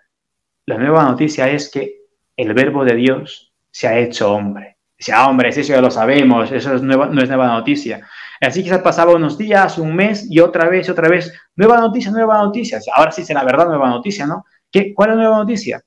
la 0.66 0.78
nueva 0.78 1.04
noticia 1.04 1.50
es 1.50 1.70
que 1.70 2.02
el 2.38 2.54
verbo 2.54 2.86
de 2.86 2.96
Dios 2.96 3.54
se 3.72 3.88
ha 3.88 3.98
hecho 3.98 4.32
hombre. 4.32 4.78
Decía, 4.98 5.28
hombre, 5.28 5.50
eso 5.50 5.62
ya 5.62 5.82
lo 5.82 5.92
sabemos, 5.92 6.52
eso 6.52 6.76
es 6.76 6.82
nueva, 6.82 7.08
no 7.08 7.22
es 7.22 7.28
nueva 7.28 7.48
noticia. 7.48 8.08
Así 8.40 8.64
quizás 8.64 8.82
pasaba 8.82 9.14
unos 9.14 9.38
días, 9.38 9.78
un 9.78 9.96
mes 9.96 10.28
y 10.30 10.40
otra 10.40 10.70
vez, 10.70 10.90
otra 10.90 11.10
vez, 11.10 11.34
nueva 11.56 11.80
noticia, 11.80 12.12
nueva 12.12 12.38
noticia. 12.38 12.80
Ahora 12.94 13.12
sí 13.12 13.26
será 13.26 13.44
verdad, 13.44 13.68
nueva 13.68 13.90
noticia, 13.90 14.26
¿no? 14.28 14.46
¿Qué, 14.72 14.94
¿Cuál 14.94 15.12
es 15.12 15.16
la 15.16 15.22
nueva 15.24 15.38
noticia? 15.38 15.82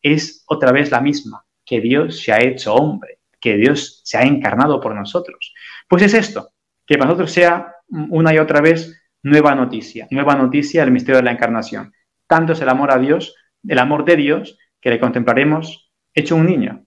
Es 0.00 0.44
otra 0.46 0.72
vez 0.72 0.90
la 0.90 1.00
misma 1.00 1.44
que 1.72 1.80
Dios 1.80 2.20
se 2.20 2.32
ha 2.32 2.42
hecho 2.42 2.74
hombre, 2.74 3.20
que 3.40 3.56
Dios 3.56 4.02
se 4.04 4.18
ha 4.18 4.24
encarnado 4.24 4.78
por 4.78 4.94
nosotros. 4.94 5.54
Pues 5.88 6.02
es 6.02 6.12
esto, 6.12 6.50
que 6.86 6.98
para 6.98 7.06
nosotros 7.06 7.32
sea 7.32 7.76
una 7.88 8.34
y 8.34 8.38
otra 8.38 8.60
vez 8.60 9.02
nueva 9.22 9.54
noticia, 9.54 10.06
nueva 10.10 10.34
noticia 10.34 10.82
del 10.82 10.92
misterio 10.92 11.16
de 11.16 11.22
la 11.22 11.32
encarnación. 11.32 11.94
Tanto 12.26 12.52
es 12.52 12.60
el 12.60 12.68
amor 12.68 12.92
a 12.92 12.98
Dios, 12.98 13.34
el 13.66 13.78
amor 13.78 14.04
de 14.04 14.16
Dios, 14.16 14.58
que 14.82 14.90
le 14.90 15.00
contemplaremos 15.00 15.90
hecho 16.12 16.36
un 16.36 16.44
niño. 16.44 16.84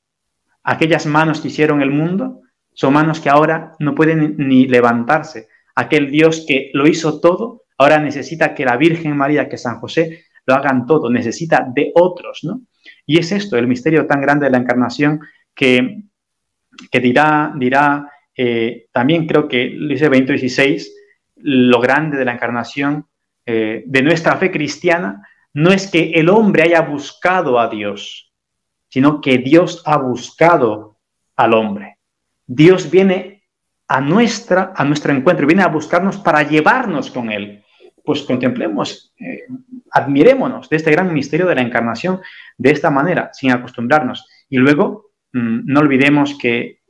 Aquellas 0.62 1.08
manos 1.08 1.42
que 1.42 1.48
hicieron 1.48 1.82
el 1.82 1.90
mundo 1.90 2.42
son 2.72 2.94
manos 2.94 3.20
que 3.20 3.30
ahora 3.30 3.72
no 3.80 3.96
pueden 3.96 4.36
ni 4.38 4.68
levantarse. 4.68 5.48
Aquel 5.74 6.12
Dios 6.12 6.46
que 6.48 6.70
lo 6.76 6.86
hizo 6.88 7.20
todo, 7.20 7.64
ahora 7.80 7.98
necesita 7.98 8.54
que 8.54 8.66
la 8.66 8.78
Virgen 8.78 9.18
María, 9.18 9.50
que 9.50 9.58
San 9.58 9.80
José, 9.80 10.26
lo 10.46 10.54
hagan 10.54 10.86
todo, 10.86 11.10
necesita 11.10 11.66
de 11.74 11.92
otros, 11.96 12.42
¿no? 12.44 12.62
Y 13.06 13.20
es 13.20 13.32
esto, 13.32 13.58
el 13.58 13.68
misterio 13.68 14.08
tan 14.08 14.22
grande 14.22 14.46
de 14.46 14.52
la 14.52 14.58
encarnación 14.58 15.22
que, 15.54 16.04
que 16.92 17.00
dirá, 17.00 17.54
dirá 17.56 18.10
eh, 18.36 18.88
también 18.92 19.28
creo 19.28 19.48
que 19.48 19.78
dice 19.90 20.06
2016, 20.06 20.94
lo 21.38 21.80
grande 21.80 22.18
de 22.18 22.26
la 22.26 22.34
encarnación 22.34 23.08
eh, 23.46 23.84
de 23.86 24.02
nuestra 24.02 24.36
fe 24.38 24.52
cristiana 24.52 25.28
no 25.54 25.72
es 25.72 25.90
que 25.90 26.12
el 26.16 26.30
hombre 26.30 26.64
haya 26.64 26.82
buscado 26.82 27.60
a 27.60 27.70
Dios, 27.70 28.34
sino 28.90 29.22
que 29.22 29.38
Dios 29.38 29.82
ha 29.86 29.98
buscado 29.98 30.98
al 31.36 31.54
hombre. 31.54 31.98
Dios 32.46 32.90
viene 32.92 33.44
a, 33.88 34.02
nuestra, 34.02 34.74
a 34.76 34.84
nuestro 34.84 35.14
encuentro, 35.14 35.48
viene 35.48 35.64
a 35.64 35.68
buscarnos 35.68 36.18
para 36.18 36.44
llevarnos 36.44 37.10
con 37.10 37.32
Él. 37.32 37.64
Pues 38.06 38.22
contemplemos, 38.22 39.14
eh, 39.20 39.46
admirémonos 39.92 40.70
de 40.70 40.78
este 40.78 40.92
gran 40.92 41.14
misterio 41.14 41.48
de 41.48 41.56
la 41.56 41.62
encarnación 41.62 42.22
de 42.58 42.72
esta 42.72 42.92
manera, 42.92 43.32
sin 43.34 43.52
acostumbrarnos. 43.52 44.28
Y 44.50 44.58
luego 44.58 45.12
mm, 45.34 45.62
no 45.66 45.80
olvidemos 45.80 46.38
que 46.38 46.82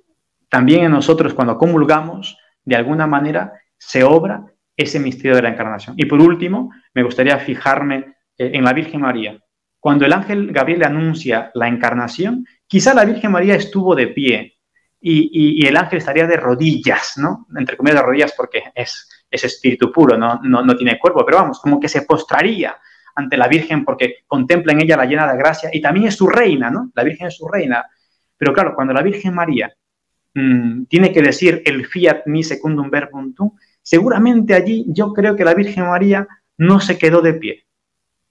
también 0.49 0.85
en 0.85 0.91
nosotros 0.91 1.33
cuando 1.33 1.57
comulgamos, 1.57 2.37
de 2.63 2.75
alguna 2.75 3.07
manera 3.07 3.53
se 3.77 4.03
obra 4.03 4.45
ese 4.75 4.99
misterio 4.99 5.35
de 5.35 5.43
la 5.43 5.49
encarnación. 5.49 5.95
Y 5.97 6.05
por 6.05 6.21
último, 6.21 6.71
me 6.93 7.03
gustaría 7.03 7.37
fijarme 7.39 8.15
eh, 8.37 8.51
en 8.53 8.63
la 8.63 8.73
Virgen 8.73 9.01
María. 9.01 9.39
Cuando 9.79 10.05
el 10.05 10.13
ángel 10.13 10.51
Gabriel 10.51 10.83
anuncia 10.83 11.51
la 11.53 11.67
encarnación, 11.67 12.45
quizá 12.67 12.93
la 12.93 13.05
Virgen 13.05 13.31
María 13.31 13.55
estuvo 13.55 13.95
de 13.95 14.07
pie 14.07 14.55
y, 14.99 15.63
el 15.67 15.77
ángel 15.77 15.99
estaría 15.99 16.25
de 16.25 16.37
rodillas, 16.37 17.13
¿no? 17.17 17.45
Entre 17.55 17.77
comillas 17.77 17.99
de 17.99 18.05
rodillas 18.05 18.33
porque 18.35 18.63
es, 18.73 19.07
es 19.29 19.43
espíritu 19.43 19.91
puro, 19.91 20.17
¿no? 20.17 20.39
No, 20.43 20.75
tiene 20.75 20.99
cuerpo, 20.99 21.25
pero 21.25 21.37
vamos, 21.37 21.59
como 21.59 21.79
que 21.79 21.89
se 21.89 22.03
postraría 22.03 22.75
ante 23.15 23.37
la 23.37 23.47
Virgen 23.47 23.85
porque 23.85 24.17
contempla 24.27 24.73
en 24.73 24.81
ella 24.81 24.97
la 24.97 25.05
llena 25.05 25.31
de 25.31 25.37
gracia 25.37 25.69
y 25.71 25.81
también 25.81 26.07
es 26.07 26.15
su 26.15 26.27
reina, 26.27 26.69
¿no? 26.69 26.91
La 26.95 27.03
Virgen 27.03 27.27
es 27.27 27.37
su 27.37 27.47
reina. 27.47 27.85
Pero 28.37 28.53
claro, 28.53 28.75
cuando 28.75 28.93
la 28.93 29.01
Virgen 29.01 29.33
María 29.33 29.73
mm, 30.33 30.85
tiene 30.85 31.11
que 31.11 31.21
decir 31.21 31.61
el 31.65 31.85
fiat 31.85 32.27
mi 32.27 32.43
secundum 32.43 32.89
verbum 32.89 33.33
tu, 33.33 33.55
seguramente 33.81 34.53
allí 34.53 34.85
yo 34.89 35.13
creo 35.13 35.35
que 35.35 35.45
la 35.45 35.53
Virgen 35.53 35.85
María 35.85 36.27
no 36.57 36.79
se 36.79 36.97
quedó 36.97 37.21
de 37.21 37.33
pie. 37.33 37.65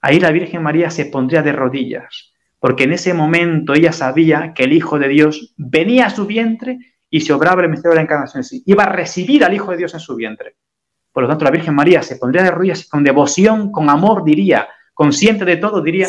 Ahí 0.01 0.21
la 0.21 0.31
Virgen 0.31 0.63
María 0.63 0.91
se 0.91 1.07
pondría 1.07 1.43
de 1.43 1.53
rodillas 1.53 2.35
porque 2.65 2.85
en 2.85 2.95
ese 2.95 3.13
momento 3.13 3.75
ella 3.75 3.93
sabía 3.93 4.55
que 4.55 4.65
el 4.65 4.73
Hijo 4.73 4.99
de 4.99 5.09
Dios 5.09 5.53
venía 5.59 6.07
a 6.07 6.09
su 6.11 6.25
vientre 6.25 6.79
y 7.11 7.21
se 7.21 7.35
obraba 7.35 7.63
el 7.63 7.69
misterio 7.69 7.91
de 7.91 7.97
la 7.97 8.03
encarnación. 8.05 8.43
Iba 8.65 8.85
a 8.85 8.89
recibir 8.89 9.45
al 9.45 9.53
Hijo 9.53 9.73
de 9.73 9.77
Dios 9.77 9.93
en 9.93 10.01
su 10.01 10.17
vientre. 10.17 10.57
Por 11.15 11.23
lo 11.23 11.29
tanto, 11.29 11.45
la 11.45 11.53
Virgen 11.53 11.77
María 11.77 12.03
se 12.03 12.17
pondría 12.17 12.43
de 12.43 12.51
rodillas 12.51 12.89
con 12.89 13.05
devoción, 13.05 13.71
con 13.71 13.89
amor, 13.89 14.25
diría, 14.25 14.67
consciente 14.93 15.45
de 15.45 15.59
todo, 15.59 15.81
diría, 15.81 16.09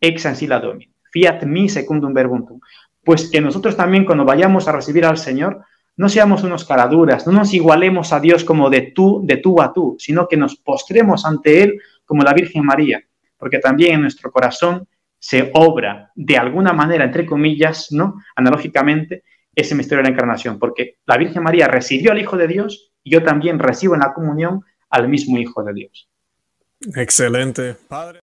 ex 0.00 0.48
domini, 0.48 0.90
fiat 1.12 1.42
mi 1.44 1.68
secundum 1.68 2.14
verbum 2.14 2.58
Pues 3.04 3.28
que 3.30 3.42
nosotros 3.42 3.76
también 3.76 4.06
cuando 4.06 4.24
vayamos 4.24 4.68
a 4.68 4.72
recibir 4.72 5.04
al 5.04 5.18
Señor, 5.18 5.60
no 5.98 6.08
seamos 6.08 6.44
unos 6.44 6.64
caraduras, 6.64 7.26
no 7.26 7.34
nos 7.34 7.52
igualemos 7.52 8.14
a 8.14 8.20
Dios 8.20 8.42
como 8.42 8.70
de 8.70 8.92
tú, 8.94 9.20
de 9.22 9.36
tú 9.36 9.60
a 9.60 9.74
tú, 9.74 9.96
sino 9.98 10.26
que 10.28 10.38
nos 10.38 10.56
postremos 10.56 11.26
ante 11.26 11.62
Él 11.62 11.78
como 12.06 12.22
la 12.22 12.32
Virgen 12.32 12.64
María, 12.64 13.04
porque 13.36 13.58
también 13.58 13.96
en 13.96 14.00
nuestro 14.00 14.32
corazón 14.32 14.88
se 15.18 15.50
obra 15.52 16.10
de 16.14 16.38
alguna 16.38 16.72
manera, 16.72 17.04
entre 17.04 17.26
comillas, 17.26 17.88
¿no? 17.90 18.14
Analógicamente, 18.34 19.24
ese 19.54 19.74
misterio 19.74 20.02
de 20.02 20.08
la 20.08 20.14
encarnación, 20.14 20.58
porque 20.58 20.96
la 21.04 21.18
Virgen 21.18 21.42
María 21.42 21.68
recibió 21.68 22.12
al 22.12 22.18
Hijo 22.18 22.38
de 22.38 22.48
Dios 22.48 22.92
yo 23.10 23.22
también 23.22 23.58
recibo 23.58 23.94
en 23.94 24.00
la 24.00 24.12
comunión 24.12 24.64
al 24.90 25.08
mismo 25.08 25.38
Hijo 25.38 25.62
de 25.62 25.72
Dios. 25.72 26.08
Excelente. 26.94 27.76
Padre. 27.88 28.20